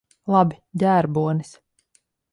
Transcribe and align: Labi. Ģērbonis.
Labi. 0.35 0.57
Ģērbonis. 0.83 1.55